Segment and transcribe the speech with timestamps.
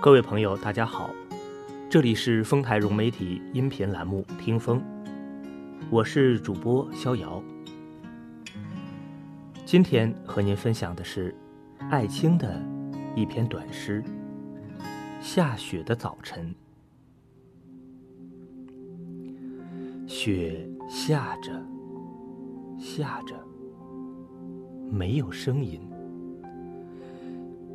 [0.00, 1.10] 各位朋友，大家好，
[1.90, 4.78] 这里是丰台融媒体音频栏目《听风》，
[5.90, 7.42] 我是主播逍遥。
[9.66, 11.34] 今天和您分享的是
[11.90, 12.62] 艾青的
[13.16, 14.00] 一篇短诗
[15.20, 16.54] 《下雪的早晨》。
[20.08, 21.60] 雪下着，
[22.78, 23.34] 下着，
[24.92, 25.80] 没有声音。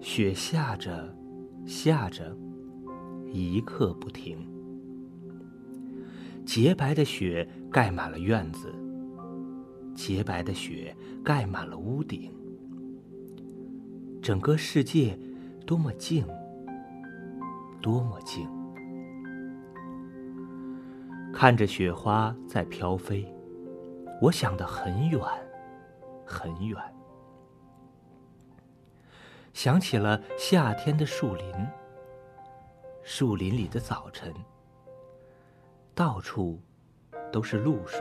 [0.00, 1.14] 雪下着。
[1.68, 2.34] 下着，
[3.30, 4.38] 一刻不停。
[6.46, 8.74] 洁白的雪盖满了院子，
[9.94, 12.32] 洁白的雪盖满了屋顶。
[14.22, 15.16] 整个世界
[15.66, 16.26] 多么静，
[17.82, 18.48] 多么静。
[21.34, 23.30] 看着雪花在飘飞，
[24.22, 25.20] 我想得很远，
[26.24, 26.80] 很远。
[29.52, 31.68] 想起了夏天的树林，
[33.02, 34.32] 树林里的早晨，
[35.94, 36.60] 到处
[37.32, 38.00] 都是露水。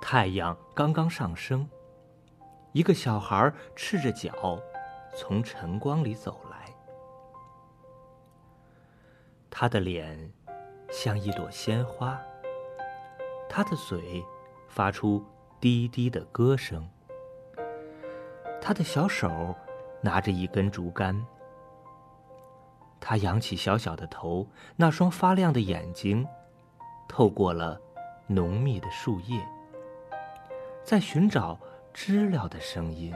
[0.00, 1.68] 太阳刚刚上升，
[2.72, 4.60] 一个小孩赤着脚
[5.14, 6.72] 从晨光里走来，
[9.50, 10.32] 他的脸
[10.90, 12.20] 像一朵鲜花，
[13.48, 14.24] 他的嘴
[14.66, 15.24] 发出
[15.60, 16.88] 低低的歌声。
[18.60, 19.54] 他的小手
[20.00, 21.24] 拿着一根竹竿，
[23.00, 26.26] 他扬起小小的头，那双发亮的眼睛
[27.08, 27.80] 透过了
[28.26, 29.40] 浓密的树叶，
[30.84, 31.58] 在寻找
[31.94, 33.14] 知了的声音。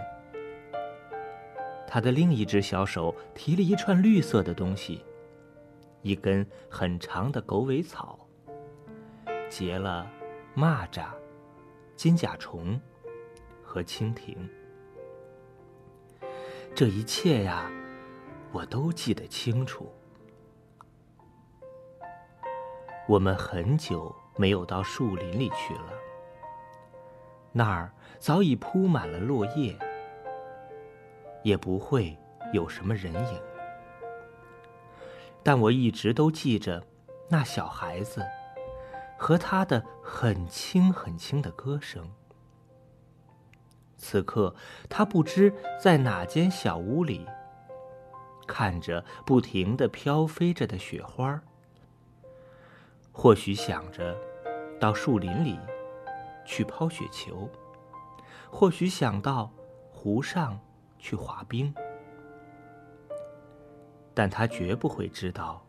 [1.86, 5.04] 他的另一只小手提了一串绿色的东西，
[6.00, 8.18] 一根很长的狗尾草，
[9.50, 10.10] 结了
[10.56, 11.04] 蚂蚱、
[11.94, 12.80] 金甲虫
[13.62, 14.34] 和蜻蜓。
[16.74, 17.70] 这一切呀，
[18.50, 19.92] 我都记得清楚。
[23.06, 25.92] 我们很久没有到树林里去了，
[27.52, 29.78] 那儿早已铺满了落叶，
[31.42, 32.16] 也不会
[32.54, 33.40] 有什么人影。
[35.42, 36.82] 但我一直都记着
[37.28, 38.24] 那小孩子
[39.18, 42.10] 和他的很轻很轻的歌声。
[44.02, 44.52] 此刻，
[44.90, 47.24] 他不知在哪间小屋里，
[48.48, 51.40] 看着不停的飘飞着的雪花
[53.12, 54.18] 或许想着
[54.80, 55.56] 到树林里
[56.44, 57.48] 去抛雪球，
[58.50, 59.52] 或许想到
[59.92, 60.58] 湖上
[60.98, 61.72] 去滑冰，
[64.12, 65.64] 但他绝不会知道，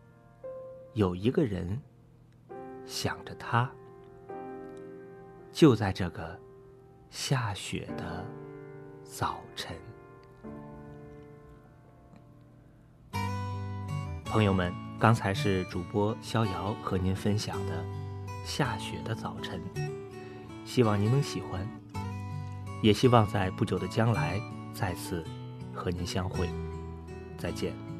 [0.93, 1.79] 有一个人
[2.87, 3.69] 想着他，
[5.51, 6.39] 就在这个。
[7.13, 8.25] 下雪的
[9.03, 9.77] 早晨，
[14.25, 17.85] 朋友们，刚才是主播逍遥和您分享的
[18.43, 19.61] 下雪的早晨，
[20.65, 21.69] 希望您能喜欢，
[22.81, 24.41] 也希望在不久的将来
[24.73, 25.23] 再次
[25.71, 26.49] 和您相会，
[27.37, 27.92] 再见。